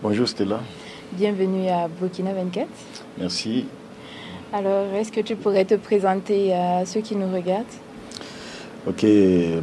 [0.00, 0.60] Bonjour Stella.
[1.12, 2.66] Bienvenue à Burkina 24.
[3.18, 3.66] Merci.
[4.52, 7.66] Alors, est-ce que tu pourrais te présenter à ceux qui nous regardent?
[8.88, 9.04] Ok,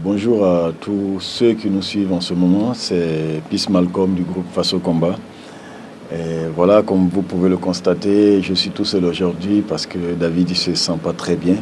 [0.03, 2.75] bonjour à tous ceux qui nous suivent en ce moment.
[2.75, 5.15] C'est Peace Malcolm du groupe Faso Combat.
[6.11, 10.49] Et voilà, comme vous pouvez le constater, je suis tout seul aujourd'hui parce que David
[10.49, 11.55] ne se sent pas très bien.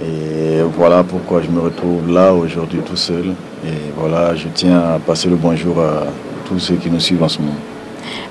[0.00, 3.34] Et voilà pourquoi je me retrouve là aujourd'hui tout seul.
[3.66, 6.04] Et voilà, je tiens à passer le bonjour à
[6.46, 7.56] tous ceux qui nous suivent en ce moment.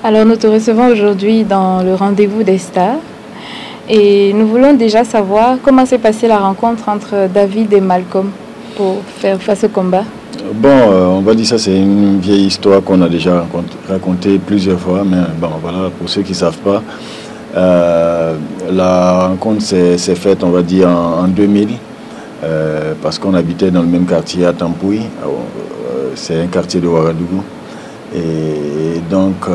[0.02, 3.00] Alors nous te recevons aujourd'hui dans le rendez-vous des stars
[3.90, 8.30] et nous voulons déjà savoir comment s'est passée la rencontre entre David et Malcolm
[8.76, 10.04] pour faire face au combat.
[10.54, 13.46] Bon, euh, on va dire ça, c'est une vieille histoire qu'on a déjà
[13.88, 16.82] racontée plusieurs fois, mais bon, voilà, pour ceux qui ne savent pas,
[17.56, 18.36] euh,
[18.70, 21.68] la rencontre s'est faite, on va dire, en, 2000,
[22.44, 25.00] euh, parce qu'on habitait dans le même quartier à Tampouy,
[26.14, 27.42] c'est un quartier de Ouagadougou.
[28.14, 29.46] Et donc,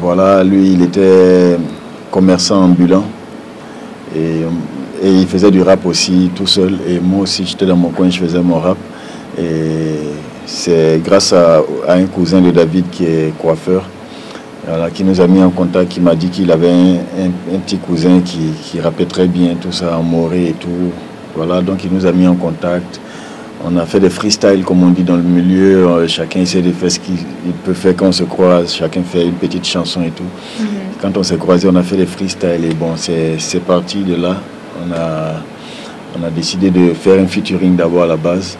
[0.00, 1.58] voilà, lui, il était
[2.10, 3.04] commerçant ambulant.
[4.16, 4.42] Et,
[5.02, 6.78] il faisait du rap aussi tout seul.
[6.88, 8.78] Et moi aussi, j'étais dans mon coin, je faisais mon rap.
[9.38, 9.98] Et
[10.46, 13.84] c'est grâce à, un cousin de David qui est coiffeur,
[14.94, 18.52] qui nous a mis en contact, qui m'a dit qu'il avait un, petit cousin qui,
[18.62, 20.92] qui rappait très bien tout ça en morée et tout.
[21.36, 23.00] Voilà, donc il nous a mis en contact.
[23.64, 25.86] On a fait des freestyles, comme on dit dans le milieu.
[25.86, 27.16] Euh, chacun essaie de faire ce qu'il
[27.64, 28.72] peut faire quand on se croise.
[28.72, 30.22] Chacun fait une petite chanson et tout.
[30.60, 30.66] Mhm.
[31.02, 32.64] Quand on s'est croisé, on a fait des freestyles.
[32.64, 34.36] Et bon, c'est parti de là.
[34.86, 38.56] On a, décidé de faire un featuring d'abord à la base.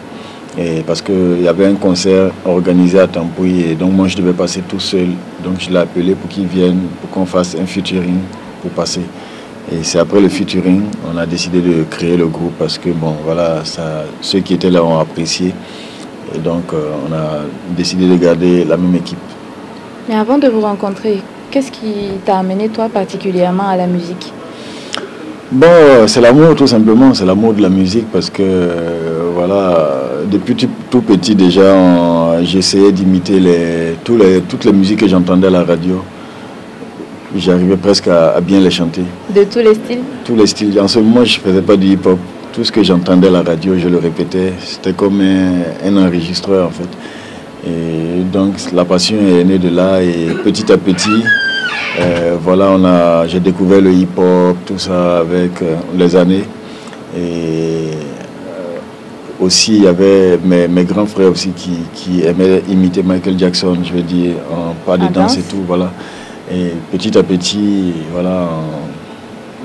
[0.85, 3.63] Parce qu'il y avait un concert organisé à Tampouy.
[3.71, 5.09] Et donc, moi, je devais passer tout seul.
[5.43, 8.19] Donc, je l'ai appelé pour qu'il vienne, pour qu'on fasse un featuring
[8.61, 9.01] pour passer.
[9.71, 13.15] Et c'est après le featuring, on a décidé de créer le groupe parce que bon,
[13.23, 15.53] voilà, ça, ceux qui étaient là ont apprécié.
[16.33, 17.41] Et donc, euh, on a
[17.75, 19.17] décidé de garder la même équipe.
[20.07, 21.21] Mais avant de vous rencontrer,
[21.51, 24.33] qu'est-ce qui t'a amené toi particulièrement à la musique?
[25.51, 30.55] Bon, c'est l'amour tout simplement, c'est l'amour de la musique parce que euh, voilà, depuis
[30.55, 36.03] tout, petit déjà, j'essayais d'imiter les, toutes les musiques que j'entendais à la radio
[37.35, 39.01] j'arrivais presque à, bien les chanter.
[39.35, 39.99] De tous les styles?
[40.25, 40.79] Tous les styles.
[40.79, 42.19] En ce moment, je ne faisais pas du hip-hop.
[42.53, 44.53] Tout ce que j'entendais à la radio, je le répétais.
[44.59, 46.89] C'était comme un, enregistreur en fait.
[47.67, 51.23] Et donc la passion est née de là et petit à petit,
[51.99, 56.43] euh, voilà, on a, j'ai découvert le hip-hop, tout ça avec euh, les années.
[57.17, 58.77] Et euh,
[59.39, 63.77] aussi, il y avait mes, mes grands frères aussi qui, qui, aimaient imiter Michael Jackson,
[63.83, 65.91] je veux dire, en pas de danse et tout, voilà.
[66.51, 68.47] Et petit à petit, voilà,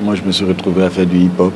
[0.03, 1.53] moi je me suis retrouvé à faire du hip-hop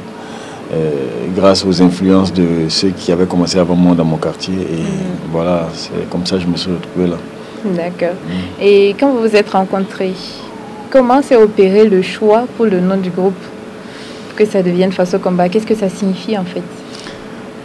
[1.34, 4.54] grâce aux influences de ceux qui avaient commencé avant moi dans mon quartier.
[4.54, 5.32] Et mm.
[5.32, 7.16] voilà, c'est comme ça que je me suis retrouvé là.
[7.64, 8.16] D'accord.
[8.60, 10.14] Et quand vous vous êtes rencontrés,
[10.90, 13.34] comment s'est opéré le choix pour le nom du groupe
[14.28, 15.48] pour que ça devienne Faso Combat?
[15.48, 16.62] Qu'est-ce que ça signifie en fait?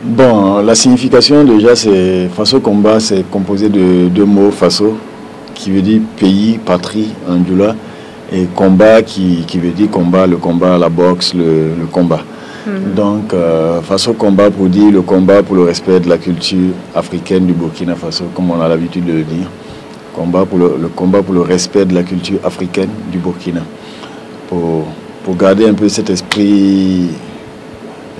[0.04, 4.98] Bon, la signification déjà, c'est Faso Combat, c'est composé de deux mots, Faso,
[5.56, 7.76] qui veut dire pays, patrie, Andula,
[8.34, 12.22] et combat qui, veut dire combat, le combat, la boxe, le, combat.
[12.68, 12.94] Mhm.
[12.96, 16.72] Donc, euh, face au combat pour dire le combat pour le respect de la culture
[16.96, 19.48] africaine du Burkina Faso, comme on a l'habitude de le dire.
[20.14, 23.62] Combat pour le, combat pour le respect de la culture africaine du Burkina.
[24.48, 24.86] Pour,
[25.24, 27.10] pour garder un peu cet esprit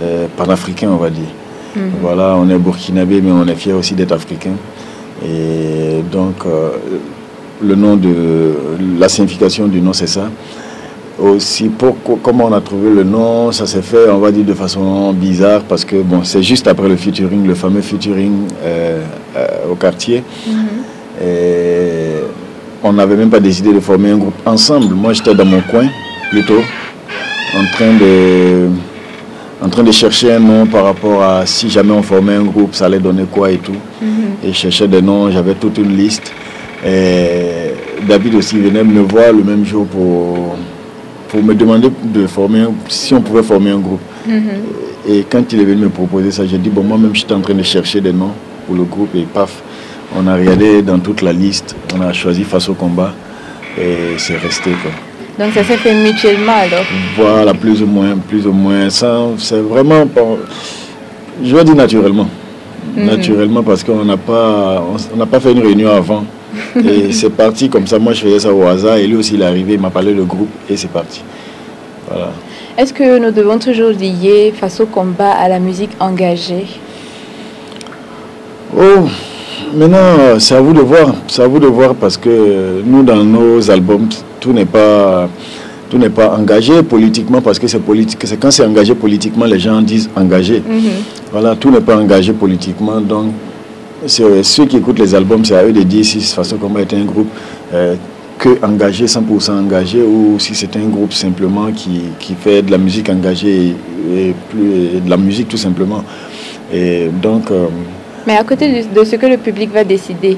[0.02, 1.30] euh, panafricain, on va dire.
[1.76, 1.84] Mhm.
[2.02, 4.56] Voilà, on est burkinabé, mais on est fier aussi d'être africain.
[5.24, 6.72] Et donc, euh,
[7.62, 8.56] le nom de
[9.00, 10.30] la signification du nom, c'est ça.
[11.20, 14.54] Aussi, pour, comment on a trouvé le nom, ça s'est fait, on va dire, de
[14.56, 19.02] façon bizarre, parce que bon, c'est juste après le featuring, le fameux featuring euh,
[19.72, 20.24] au quartier.
[21.24, 21.73] Et
[22.84, 24.94] on n'avait même pas décidé de former un groupe ensemble.
[24.94, 25.88] Moi, j'étais dans mon coin,
[26.30, 26.62] plutôt,
[27.58, 28.70] en train de
[29.64, 32.76] en train de chercher un nom par rapport à si jamais on formait un groupe,
[32.76, 33.72] ça allait donner quoi et tout.
[33.72, 34.46] Mm-hmm.
[34.46, 36.34] Et je cherchais des noms, j'avais toute une liste.
[36.86, 37.72] Et
[38.06, 40.58] David aussi venait me voir le même jour pour,
[41.30, 44.02] pour me demander de former, si on pouvait former un groupe.
[44.28, 45.10] Mm-hmm.
[45.10, 47.54] Et quand il est venu me proposer ça, j'ai dit, bon, moi-même, j'étais en train
[47.54, 48.32] de chercher des noms
[48.68, 49.62] pour le groupe et paf,
[50.16, 53.14] on a regardé dans toute la liste, on a choisi face au combat
[53.78, 54.72] et c'est resté.
[54.72, 54.92] Quoi.
[55.40, 56.86] Donc ça s'est fait mutuellement alors
[57.18, 58.90] Voilà, plus ou moins, plus ou moins.
[58.90, 60.06] Ça, c'est vraiment,
[61.44, 62.28] je vais dire naturellement.
[62.96, 63.06] Mhm.
[63.06, 64.84] Naturellement, parce qu'on n'a pas,
[65.14, 66.26] on n'a pas fait une réunion avant.
[66.76, 67.98] et c'est parti comme ça.
[67.98, 68.98] Moi, je faisais ça au hasard.
[68.98, 71.24] Et lui aussi, il est arrivé, il m'a parlé de groupe et c'est parti.
[72.08, 72.32] Voilà.
[72.78, 76.68] Est-ce que nous devons toujours lier face au combat à la musique engagée?
[78.78, 79.08] Oh,
[79.76, 81.14] maintenant, c'est à vous de voir.
[81.28, 84.08] C'est à vous de voir parce que nous, dans nos albums,
[84.40, 85.30] tout n'est pas
[85.90, 88.20] tout n'est pas engagé politiquement parce que c'est politique.
[88.24, 90.60] C'est quand c'est engagé politiquement, les gens disent engagé.
[90.68, 90.82] Mhm.
[91.32, 93.00] Voilà, tout n'est pas engagé politiquement.
[93.00, 93.28] Donc,
[94.08, 96.94] ceux qui écoutent les albums, c'est à eux de dire si de façon comment est
[96.94, 97.28] un groupe
[97.74, 97.96] euh,
[98.40, 102.80] que engagé, 100% engagé, ou si c'est un groupe simplement qui, qui, fait de la
[102.80, 103.76] musique engagée
[104.16, 106.04] et, plus, de la musique tout simplement.
[106.74, 107.52] Et donc.
[107.52, 107.68] Euh,
[108.26, 110.38] Mais à côté de ce que le public va décider,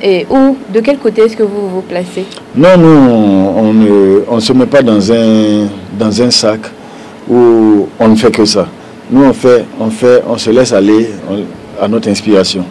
[0.00, 2.24] et où, de quel côté est-ce que vous vous placez?
[2.54, 5.66] Non, nous, on ne on se met pas dans un,
[5.98, 6.60] dans un sac
[7.28, 8.66] où on ne fait que ça.
[9.10, 11.10] Nous, on fait, on fait, on se laisse aller
[11.80, 12.64] à notre inspiration.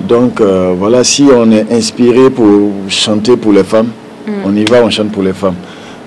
[0.00, 3.88] Donc, euh, voilà, si on est inspiré pour chanter pour les femmes,
[4.26, 4.32] mm.
[4.44, 5.54] on y va, on chante pour les femmes.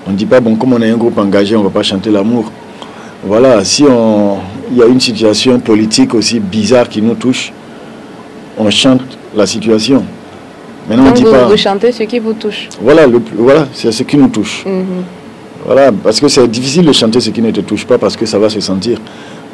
[0.06, 1.82] On ne dit pas, bon, comme on est un groupe engagé, on ne va pas
[1.82, 2.50] chanter l'amour.
[3.24, 3.84] Voilà, si
[4.70, 7.52] il y a une situation politique aussi bizarre qui nous touche,
[8.56, 9.02] on chante
[9.34, 10.04] la situation.
[10.88, 11.44] Maintenant, dit vous, pas.
[11.44, 12.68] Vous chantez ce qui vous touche.
[12.80, 14.64] Voilà, le, voilà c'est ce qui nous touche.
[14.66, 15.04] Mhm.
[15.64, 18.24] Voilà, parce que c'est difficile de chanter ce qui ne te touche pas parce que
[18.26, 18.98] ça va se sentir.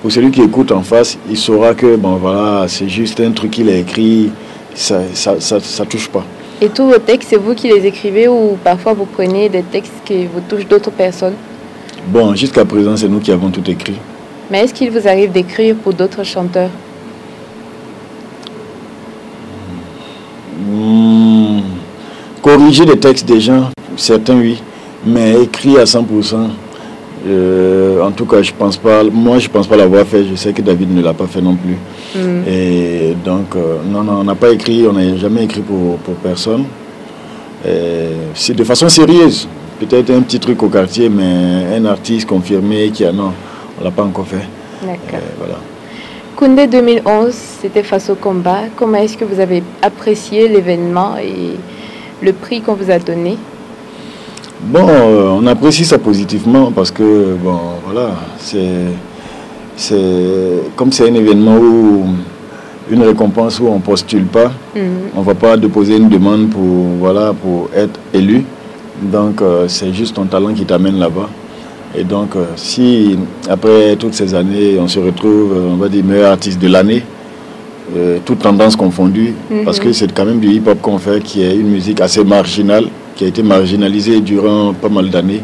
[0.01, 3.53] Pour celui qui écoute en face, il saura que bon voilà, c'est juste un truc
[3.53, 4.31] qu'il a écrit,
[4.75, 6.25] ça ça, ça, touche pas.
[6.61, 9.95] Et tous vos textes, c'est vous qui les écrivez ou parfois vous prenez des textes
[10.05, 11.35] qui vous touchent d'autres personnes?
[12.09, 13.97] Bon, jusqu'à présent, c'est nous qui avons tout écrit.
[14.51, 16.71] Mais est-ce qu'il vous arrive d'écrire pour d'autres chanteurs?
[20.67, 21.61] Hmm.
[22.41, 24.63] corriger les textes des gens, certains oui,
[25.05, 26.49] mais écrit à 100%.
[27.27, 29.03] Euh, en tout cas, je pense pas.
[29.03, 30.25] Moi, je pense pas l'avoir fait.
[30.25, 31.77] Je sais que David ne l'a pas fait non plus.
[32.15, 32.43] Hmm.
[32.47, 34.87] Et donc, euh, non, non, on n'a pas écrit.
[34.87, 36.65] On n'a jamais écrit pour, pour personne.
[38.35, 39.49] C'est de façon sérieuse.
[39.81, 43.33] Peut-être un petit truc au quartier, mais un artiste confirmé qui a non,
[43.81, 44.47] on l'a pas encore fait.
[44.83, 45.21] D'accord.
[45.39, 45.57] voilà.
[46.37, 48.63] Koundé 2011, c'était face au combat.
[48.77, 51.57] Comment est-ce que vous avez apprécié l'événement et
[52.23, 53.37] le prix qu'on vous a donné?
[54.63, 58.87] Bon, euh, on apprécie ça positivement parce que, bon, voilà, c'est.
[60.77, 62.05] Comme c'est un événement où
[62.91, 64.83] une récompense où on ne postule pas, mhm.
[65.17, 66.63] on ne va pas déposer une demande pour,
[66.99, 68.45] voilà, pour être élu.
[69.03, 71.29] Donc, euh, c'est juste ton talent qui t'amène là-bas.
[71.97, 73.17] Et donc, euh, si
[73.49, 77.03] après toutes ces années, on se retrouve, euh, on va dire, meilleur artiste de l'année,
[77.97, 79.65] euh, toutes tendances confondues, mhm.
[79.65, 82.87] parce que c'est quand même du hip-hop qu'on fait, qui est une musique assez marginale,
[83.15, 85.43] qui a été marginalisée durant pas mal d'années.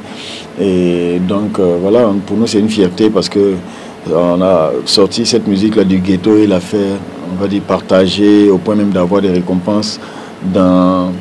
[0.61, 3.55] Et donc, voilà, pour nous, c'est une fierté parce que
[4.13, 6.99] on a sorti cette musique-là du ghetto et l'a fait,
[7.33, 10.01] on va dire, partager au point même d'avoir des récompenses
[10.53, 11.13] dans,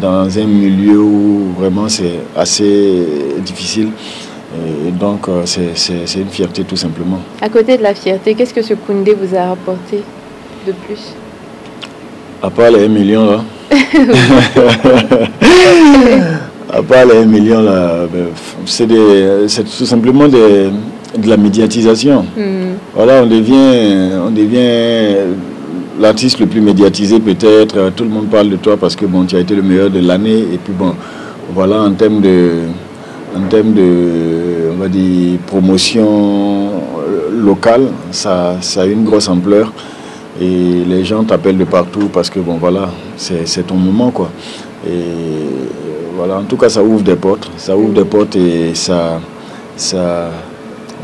[0.00, 3.06] dans un milieu où vraiment c'est assez
[3.44, 3.90] difficile.
[4.54, 7.20] Et donc, euh, c'est une fierté tout simplement.
[7.40, 10.02] À côté de la fierté, qu'est-ce que ce Koundé vous a rapporté
[10.66, 11.14] de plus?
[12.42, 13.44] À part les 1 million là.
[16.72, 18.26] à part les 1 million là, ben,
[18.66, 20.70] c'est tout simplement de
[21.24, 22.24] la médiatisation.
[22.36, 22.74] Hmm.
[22.94, 25.14] Voilà, on devient, on devient
[26.00, 27.92] l'artiste le plus médiatisé peut-être.
[27.94, 30.00] Tout le monde parle de toi parce que bon, tu as été le meilleur de
[30.00, 30.40] l'année.
[30.52, 30.94] Et puis bon,
[31.54, 32.62] voilà, en termes de
[33.36, 36.70] en termes de on va dire, promotion
[37.32, 39.72] locale, ça, ça, a une grosse ampleur.
[40.40, 44.30] Et les gens t'appellent de partout parce que, bon, voilà, c'est ton moment, quoi.
[44.88, 45.02] Et
[46.16, 47.50] voilà, en tout cas, ça ouvre des portes.
[47.56, 49.20] Ça ouvre des portes et ça,
[49.76, 50.30] ça,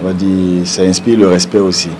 [0.02, 1.90] on va dire, ça inspire le respect aussi.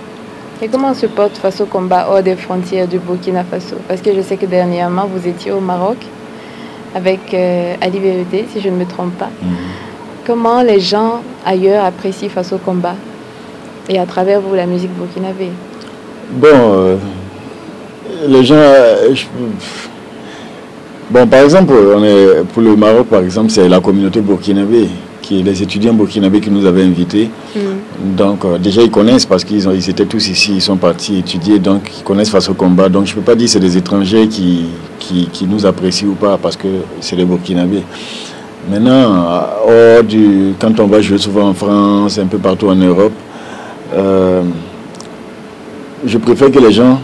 [0.59, 3.75] Et comment on se porte face au combat hors des frontières du Burkina Faso?
[3.87, 5.97] Parce que je sais que dernièrement, vous étiez au Maroc
[6.95, 9.29] avec euh, Ali Vérité, si je ne me trompe pas.
[9.43, 9.55] Mhm.
[10.27, 12.95] Comment les gens ailleurs apprécient face au combat
[13.87, 15.47] et à travers vous la musique burkinabé
[16.31, 16.97] Bon, euh,
[18.27, 18.55] les gens.
[18.57, 19.13] Euh,
[21.09, 24.89] bon, par exemple, on est, pour le Maroc, par exemple, c'est la communauté burkinabé,
[25.21, 27.29] qui les étudiants burkinabés qui nous avaient invités.
[27.55, 28.17] Hmm.
[28.17, 31.57] Donc, euh, déjà, ils connaissent parce qu'ils ils étaient tous ici, ils sont partis étudier,
[31.59, 32.89] donc ils connaissent face au combat.
[32.89, 34.65] Donc, je ne peux pas dire que c'est des étrangers qui,
[34.99, 36.67] qui, qui, nous apprécient ou pas parce que
[36.99, 37.83] c'est les burkinabés.
[38.69, 39.45] Maintenant,
[40.07, 43.13] du, quand on va jouer souvent en France, un peu partout en Europe,
[43.95, 44.41] euh,
[46.05, 46.99] je préfère que les gens,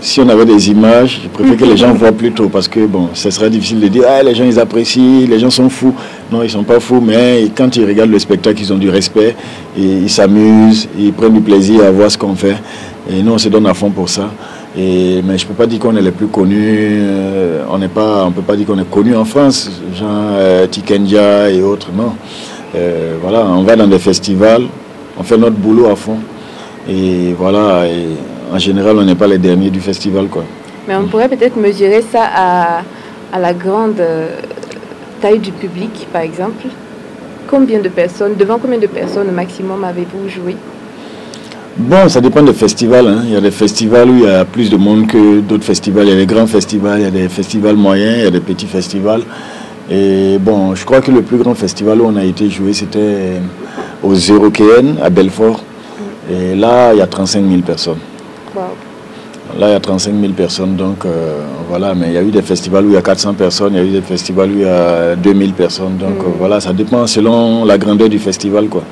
[0.00, 2.86] si on avait des images, je préfère que les gens voient plus tôt parce que
[2.86, 5.94] bon, ce serait difficile de dire ah les gens ils apprécient, les gens sont fous.
[6.30, 9.34] Non, ils sont pas fous, mais quand ils regardent le spectacle, ils ont du respect
[9.76, 12.56] ils s'amusent, ils prennent du plaisir à voir ce qu'on fait.
[13.10, 14.30] Et nous on se donne à fond pour ça.
[14.76, 17.00] Mais je ne peux pas dire qu'on est les plus connus.
[17.70, 21.62] on n'est pas, on peut pas dire qu'on est connu en France, genre Tikendia et
[21.62, 21.88] autres.
[21.96, 22.12] Non.
[23.22, 24.66] voilà, on va dans des festivals,
[25.18, 26.18] on fait notre boulot à fond.
[26.88, 27.84] Et voilà,
[28.52, 30.26] en général, on n'est pas les derniers du festival.
[30.28, 30.44] Quoi.
[30.86, 32.82] Mais on pourrait peut-être mesurer ça à,
[33.32, 34.00] à la grande
[35.20, 36.66] taille du public, par exemple.
[37.48, 40.54] Combien de personnes, devant combien de personnes au maximum avez-vous joué?
[41.78, 43.06] Bon, ça dépend des festivals.
[43.06, 43.22] Hein.
[43.24, 46.06] Il y a des festivals où il y a plus de monde que d'autres festivals.
[46.06, 48.30] Il y a des grands festivals, il y a des festivals moyens, il y a
[48.32, 49.22] des petits festivals.
[49.88, 53.40] Et bon, je crois que le plus grand festival où on a été joué, c'était
[54.02, 54.50] au Zéro
[55.00, 55.62] à Belfort.
[56.28, 57.98] Et là, il y a 35 000 personnes.
[59.56, 61.94] Là, il y a 35 000 personnes, donc euh, voilà.
[61.94, 63.80] Mais il y a eu des festivals où il y a 400 personnes, il y
[63.80, 65.96] a eu des festivals où il y a 2000 personnes.
[65.96, 66.32] Donc mm.
[66.38, 68.82] voilà, ça dépend selon la grandeur du festival, quoi.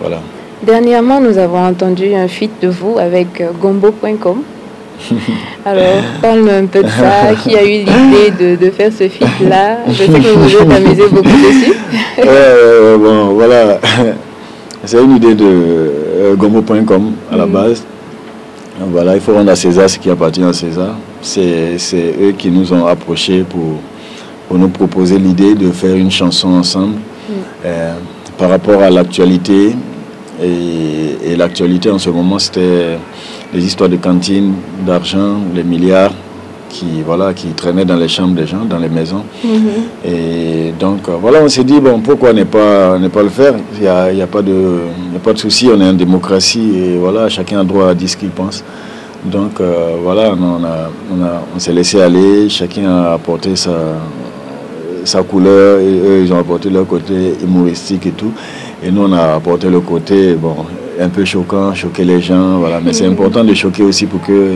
[0.00, 0.20] Voilà.
[0.62, 4.42] Dernièrement, nous avons entendu un feat de vous avec euh, gombo.com.
[5.64, 7.34] Alors, parle un peu de ça.
[7.42, 9.78] Qui a eu l'idée de, faire ce feat-là?
[9.88, 11.74] Je sais que vous vous êtes amusé beaucoup dessus.
[12.98, 13.80] bon, voilà.
[14.84, 17.50] C'est une idée de euh, gombo.com à la mm.
[17.50, 17.84] base.
[18.92, 20.96] Voilà, il faut rendre à César ce qui appartient à César.
[21.20, 23.78] C'est eux qui nous ont approchés pour,
[24.48, 27.32] pour nous proposer l'idée de faire une chanson ensemble mm.
[27.66, 27.94] euh,
[28.38, 29.74] par rapport à l'actualité.
[30.42, 32.98] Et, et l'actualité en ce moment, c'était
[33.52, 34.54] les histoires de cantines,
[34.86, 36.12] d'argent, les milliards
[36.70, 39.24] qui, voilà, qui traînaient dans les chambres des gens, dans les maisons.
[39.44, 40.08] Mm-hmm.
[40.08, 43.54] Et donc, euh, voilà, on s'est dit, bon, pourquoi ne pas, ne pas le faire?
[43.74, 44.78] Il n'y a, y a, pas de,
[45.22, 48.16] pas de souci, on est en démocratie et voilà, chacun a droit à dire ce
[48.16, 48.64] qu'il pense.
[49.24, 53.72] Donc, euh, voilà, on, a, on, a, on s'est laissé aller, chacun a apporté sa,
[55.04, 58.32] sa couleur, et eux, ils ont apporté leur côté humoristique et tout.
[58.82, 60.56] Et nous, on a apporté le côté, bon,
[60.98, 62.80] un peu choquant, choquer les gens, voilà.
[62.80, 64.54] Mais c'est important de choquer aussi pour que,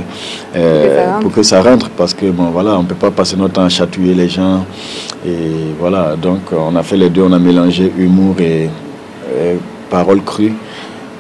[0.57, 3.65] euh, pour que ça rentre, parce que bon, voilà, on peut pas passer notre temps
[3.65, 4.65] à chatouiller les gens.
[5.27, 8.69] Et voilà, donc on a fait les deux, on a mélangé humour et,
[9.91, 10.53] paroles crues,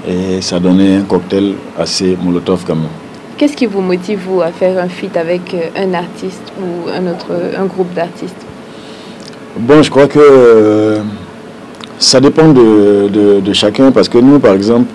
[0.07, 2.88] et ça donnait un cocktail assez molotov quand même.
[3.37, 7.11] Qu'est-ce qui vous motive vous à faire un feat avec euh, un artiste ou un
[7.11, 8.43] autre, un groupe d'artistes?
[9.56, 10.99] Bon, je crois que euh,
[11.99, 14.87] ça dépend de, de, de, chacun parce que nous, par exemple,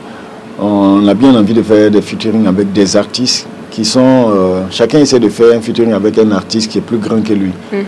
[0.59, 4.01] on a bien envie de faire des featuring avec des artistes qui sont...
[4.01, 7.31] Euh, chacun essaie de faire un featuring avec un artiste qui est plus grand que
[7.33, 7.51] lui.
[7.71, 7.83] Mhm.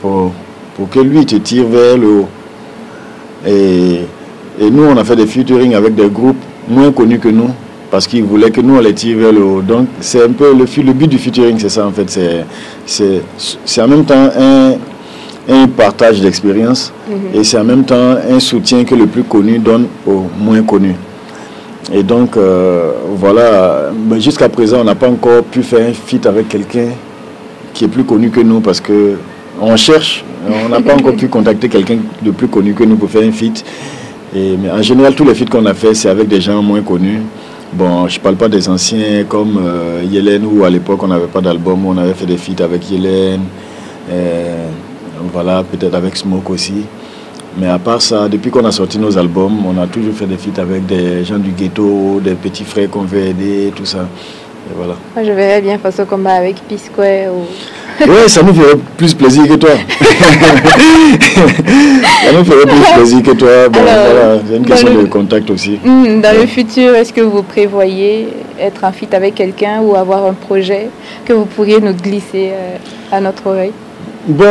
[0.00, 0.32] pour,
[0.76, 2.28] pour, que lui te tire vers le haut.
[3.46, 4.00] Et,
[4.58, 7.50] et nous, on a fait des featuring avec des groupes moins connus que nous
[7.90, 9.60] parce qu'ils voulaient que nous, on les tire vers le haut.
[9.60, 12.18] Donc, c'est un peu le, le but du featuring, c'est ça en fait.
[12.86, 14.72] C'est en même temps un,
[15.48, 17.40] un partage d'expérience mhm.
[17.40, 20.94] et c'est en même temps un soutien que le plus connu donne au moins connu.
[21.92, 26.48] Et donc, euh, voilà, jusqu'à présent, on n'a pas encore pu faire un feat avec
[26.48, 26.88] quelqu'un
[27.74, 29.16] qui est plus connu que nous parce que
[29.60, 33.10] on cherche, on n'a pas encore pu contacter quelqu'un de plus connu que nous pour
[33.10, 33.64] faire un feat.
[34.34, 36.80] Et, mais en général, tous les feats qu'on a fait, c'est avec des gens moins
[36.80, 37.20] connus.
[37.72, 41.26] Bon, je ne parle pas des anciens comme euh, Yélène, où à l'époque on n'avait
[41.26, 43.42] pas d'album, on avait fait des feats avec Yélène,
[44.10, 44.68] euh,
[45.32, 46.84] voilà, peut-être avec Smoke aussi.
[47.56, 50.36] Mais à part ça, depuis qu'on a sorti nos albums, on a toujours fait des
[50.36, 54.00] feats avec des gens du ghetto, des petits frères qu'on veut aider, tout ça.
[54.00, 54.94] Et voilà.
[55.14, 57.44] Moi, je verrais bien faire ce combat avec P-Square ou...
[58.08, 59.70] Oui, ça nous ferait plus plaisir que toi.
[60.00, 60.06] ça
[62.32, 63.68] nous ferait plus plaisir que toi.
[63.68, 65.78] Bon, voilà, c'est une question de contact aussi.
[65.84, 70.26] Hmm, dans le futur, est-ce que vous prévoyez être en fit avec quelqu'un ou avoir
[70.26, 70.88] un projet
[71.24, 72.78] que vous pourriez nous glisser euh,
[73.12, 73.70] à notre oreille?
[74.26, 74.46] Bon,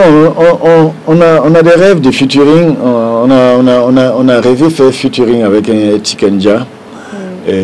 [1.08, 2.76] on, a, on a des rêves de featuring.
[2.80, 6.60] On a, on a, on a, on a rêvé faire featuring avec un Tikenja.
[6.60, 7.50] Mm.
[7.50, 7.64] Et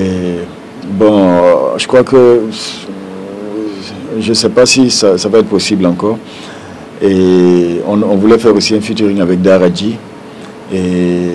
[0.89, 2.41] bon, je crois que
[4.19, 6.17] je ne sais pas si ça, va être possible encore.
[6.99, 9.95] Et on, voulait faire aussi un featuring avec Daraji.
[10.73, 11.27] Et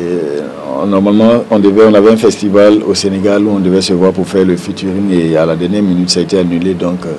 [0.88, 4.26] normalement, on, devait, on avait un festival au Sénégal où on devait se voir pour
[4.26, 6.74] faire le featuring et à la dernière minute, ça a été annulé.
[6.74, 7.12] Donc euh,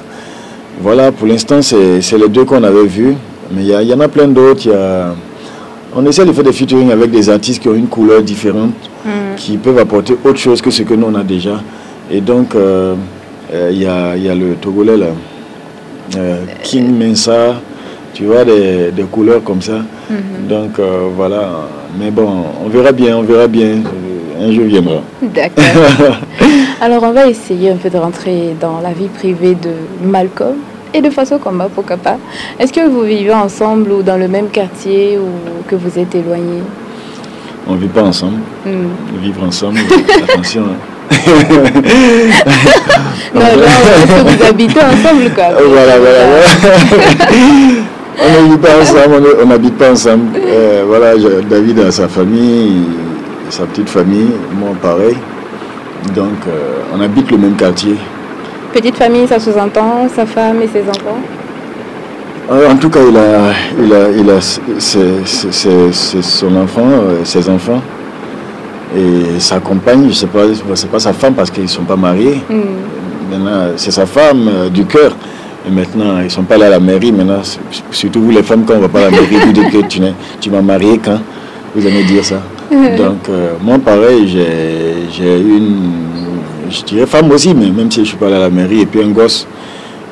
[0.82, 3.16] voilà, pour l'instant, c'est les deux qu'on avait vus.
[3.52, 4.70] Mais il y, en a plein d'autres.
[5.98, 8.74] On essaie de faire des featuring avec des artistes qui ont une couleur différente,
[9.06, 9.36] mm.
[9.38, 11.62] qui peuvent apporter autre chose que ce que nous on a déjà.
[12.12, 12.96] Et donc, euh,
[13.54, 15.08] euh, il y, a, y, a, le Togolais là,
[16.18, 17.56] euh, King Mensa,
[18.14, 19.86] tu vois, des, des couleurs comme ça.
[20.12, 20.48] Mm-hmm.
[20.50, 20.80] Donc
[21.16, 21.50] voilà.
[21.98, 23.78] Mais bon, on verra bien, on verra bien.
[24.38, 25.02] Un jour viendra.
[25.22, 25.64] D'accord.
[26.82, 29.72] Alors on va essayer un peu de rentrer dans la vie privée de
[30.06, 30.58] Malcolm
[30.94, 32.18] et de façon combat, pourquoi pas.
[32.60, 35.28] Est-ce que vous vivez ensemble ou dans le même quartier ou
[35.68, 36.64] que vous êtes éloignés
[37.68, 38.40] On ne vit pas ensemble.
[38.66, 39.20] Hmm.
[39.22, 39.80] Vivre ensemble,
[40.24, 40.64] attention.
[40.64, 41.12] Hein.
[43.34, 46.20] non, est-ce que vous habitez ensemble, quoi Voilà, voilà,
[48.20, 50.26] on n'habite pas ensemble, on n'habite pas ensemble.
[50.38, 51.14] Euh, voilà,
[51.50, 52.84] David a sa famille,
[53.50, 55.18] sa petite famille, moi pareil.
[56.14, 57.96] Donc, euh, on habite le même quartier.
[58.76, 61.18] Petite famille, ça sous-entend sa femme et ses enfants
[62.52, 64.42] euh, En tout cas, il a, il a, il a
[66.22, 66.90] son enfant,
[67.24, 67.82] ses enfants
[68.94, 70.42] et sa compagne, sais pas,
[70.74, 72.42] c'est pas sa femme parce qu'ils sont pas mariés.
[72.50, 73.48] Hmm.
[73.78, 75.16] c'est sa femme du cœur.
[75.66, 77.14] Et maintenant, ils sont pas là à la mairie.
[77.14, 77.44] Maintenant,
[77.92, 80.02] surtout vous les femmes, quand on va pas à la mairie, vous dites que tu,
[80.42, 81.22] tu m'as marié quand?
[81.74, 82.42] Vous allez dire ça.
[82.72, 86.05] Donc, euh, moi, pareil, j'ai une,
[86.70, 88.82] je dirais femme aussi, mais même si je ne suis pas là à la mairie,
[88.82, 89.48] et puis un gosse.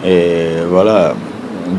[0.06, 1.14] Et voilà.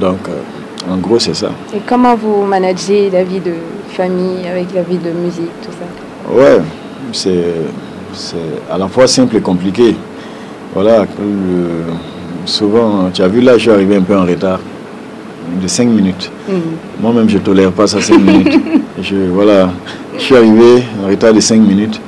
[0.01, 1.51] Donc, euh, en gros, c'est ça.
[1.75, 3.53] Et comment vous managez la vie de
[3.91, 6.35] famille avec la vie de musique, tout ça?
[6.35, 6.61] Ouais,
[7.13, 7.45] c'est
[8.71, 9.95] à la fois simple et compliqué.
[10.75, 11.07] Voilà,
[12.47, 14.59] souvent, tu as vu là, je suis arrivé un peu en retard,
[15.63, 16.31] de 5 minutes.
[16.49, 16.53] Mm.
[17.01, 18.61] Moi-même, je ne tolère pas ça 5 minutes.
[19.03, 19.71] Je, voilà,
[20.17, 22.01] je suis arrivé en retard de 5 minutes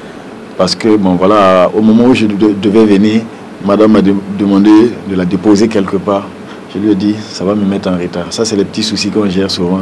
[0.56, 3.22] parce que, bon, voilà, au moment où je devais venir,
[3.64, 4.00] madame m'a
[4.38, 4.70] demandé
[5.08, 6.26] de la déposer quelque part.
[6.74, 8.26] Je lui ai dit, ça va me mettre en retard.
[8.30, 9.80] Ça, c'est les petits soucis qu'on gère souvent.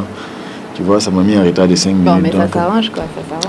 [0.75, 2.05] Tu vois, ça m'a mis en retard de 5 minutes.
[2.05, 3.03] Bon, mais ça s'arrange quoi,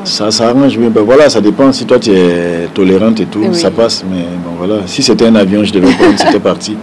[0.09, 0.75] ça s'arrange.
[0.75, 1.73] Ça Ben voilà, ça dépend.
[1.73, 4.05] Si toi tu es tolérante et tout, ça passe.
[4.09, 4.83] Mais bon, voilà.
[4.87, 6.77] Si c'était un avion, je devais prendre, c'était parti.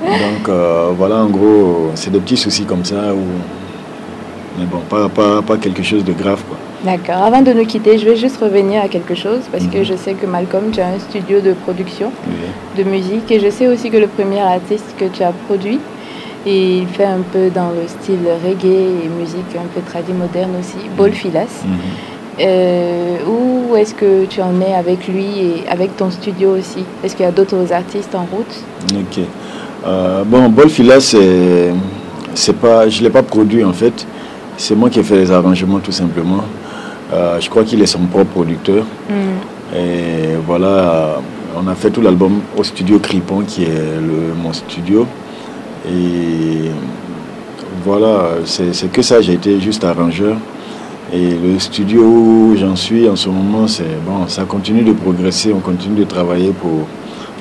[0.00, 3.12] Donc euh, voilà, en gros, c'est des petits soucis comme ça.
[3.12, 3.18] Où...
[4.58, 6.40] Mais bon, pas, pas, pas quelque chose de grave.
[6.48, 6.56] quoi.
[6.84, 7.22] D'accord.
[7.22, 9.84] Avant de nous quitter, je vais juste revenir à quelque chose parce que mhm.
[9.84, 12.10] je sais que Malcolm, tu as un studio de production
[12.76, 15.78] de musique et je sais aussi que le premier artiste que tu as produit,
[16.46, 20.52] et il fait un peu dans le style reggae et musique un peu tradie moderne
[20.58, 21.64] aussi, Bol Filas.
[21.64, 21.76] Mhm.
[22.42, 26.84] Euh, où est-ce que tu en es avec lui et avec ton studio aussi?
[27.04, 28.64] Est-ce qu'il y a d'autres artistes en route?
[28.94, 29.22] Ok.
[29.86, 31.14] Euh, bon, Bol Filas,
[32.34, 34.06] c'est pas, je ne l'ai pas produit en fait.
[34.56, 36.44] C'est moi qui ai fait les arrangements tout simplement.
[37.12, 38.84] Euh, je crois qu'il est son propre producteur.
[39.08, 39.76] Mm.
[39.76, 41.20] Et voilà,
[41.56, 45.06] on a fait tout l'album au studio Cripon, qui est le, mon studio.
[45.86, 46.70] Et
[47.84, 50.36] voilà, c'est que ça, j'ai été juste arrangeur.
[51.12, 55.52] Et le studio où j'en suis en ce moment, c'est bon, ça continue de progresser,
[55.52, 56.86] on continue de travailler pour,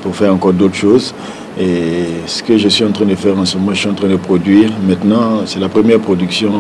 [0.01, 1.13] pour faire encore d'autres choses.
[1.60, 3.93] Et ce que je suis en train de faire en ce moment, je suis en
[3.93, 4.71] train de produire.
[4.88, 6.51] Maintenant, c'est la première production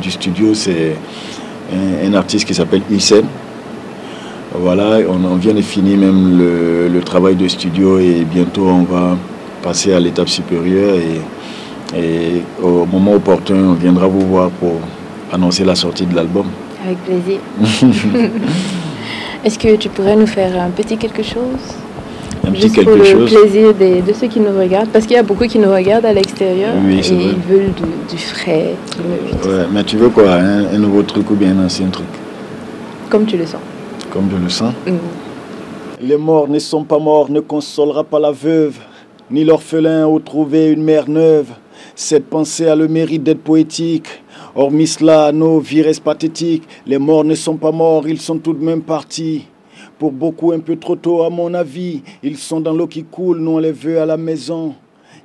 [0.00, 0.96] du studio, c'est
[1.72, 3.22] un, artiste qui s'appelle Hussein.
[4.54, 9.16] Voilà, on, vient de finir même le, travail de studio et bientôt on va
[9.62, 10.96] passer à l'étape supérieure
[11.96, 14.80] et, au moment opportun, on viendra vous voir pour
[15.32, 16.46] annoncer la sortie de l'album.
[16.84, 17.40] Avec plaisir.
[19.44, 21.78] Est-ce que tu pourrais nous faire un petit quelque chose?
[22.48, 25.22] Un petit quelque pour le plaisir de ceux qui nous regardent, parce qu'il y a
[25.22, 27.72] beaucoup qui nous regardent à l'extérieur et ils veulent
[28.10, 28.74] du, frais.
[29.44, 32.06] Ouais, mais tu veux quoi un, nouveau truc ou bien un ancien truc?
[33.08, 33.60] Comme tu le sens.
[34.10, 34.92] Comme je le sens mm.
[36.00, 38.78] Les morts ne sont pas morts, ne consolera pas la veuve
[39.30, 41.48] ni l'orphelin ont trouvé une mère neuve.
[41.94, 44.08] Cette pensée a le mérite d'être poétique.
[44.54, 46.66] Hormis cela, nos vies restent pathétiques.
[46.86, 49.46] Les morts ne sont pas morts, ils sont tout de même partis.
[49.98, 52.02] Pour beaucoup, un peu trop tôt, à mon avis.
[52.22, 54.74] Ils sont dans l'eau qui coule, nous on les veut à la maison.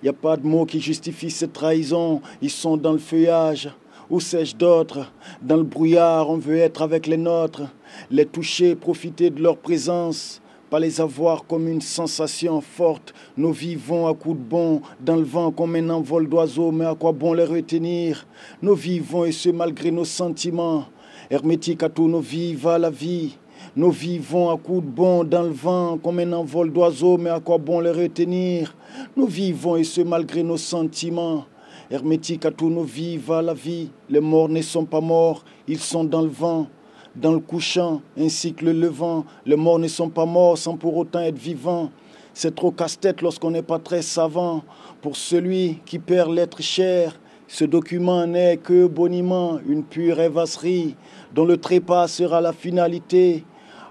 [0.03, 2.21] Y a pas de mots qui justifient cette trahison.
[2.41, 3.69] Ils sont dans le feuillage.
[4.09, 7.63] Où sais-je d'autres Dans le brouillard, on veut être avec les nôtres.
[8.12, 10.41] Les toucher, profiter de leur présence
[10.73, 13.13] pas les avoir comme une sensation forte.
[13.38, 16.95] Nous vivons à coups de bon, dans le vent comme un envol d'oiseaux, mais à
[16.95, 18.25] quoi bon les retenir?
[18.59, 20.86] Nous vivons et ce malgré nos sentiments.
[21.29, 23.38] Hermétique à tous nos vies va la vie.
[23.76, 27.39] Nous vivons à coups de bon dans le vent comme un envol d'oiseaux, mais à
[27.39, 28.76] quoi bon les retenir?
[29.15, 31.45] Nous vivons et ce malgré nos sentiments.
[31.89, 33.89] Hermétique à tous nos vies va la vie.
[34.10, 36.67] Les morts ne sont pas morts, ils sont dans le vent
[37.15, 39.26] dans le couchant ainsi que le levant.
[39.45, 41.91] Les morts ne sont pas morts sans pour autant être vivants.
[42.34, 44.63] C'est trop casse-tête lorsqu'on n'est pas très savant.
[45.02, 50.95] Pour celui qui perd l'être cher, ce document n'est que boniment une pure évasserie
[51.36, 53.43] dont le trépas sera la finalité.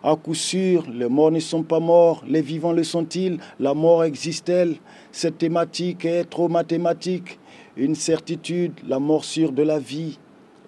[0.04, 3.38] À coup sûr, les morts ne sont pas morts, les vivants le sont-ils?
[3.60, 4.74] La mort existe-t-elle?
[5.12, 7.38] Cette thématique est trop mathématique.
[7.76, 10.18] Une certitude, la morsure de la vie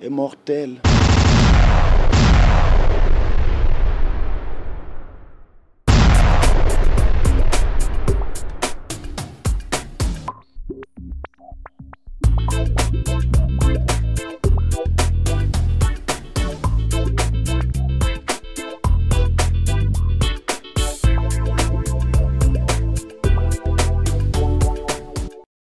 [0.01, 0.77] est mortelle.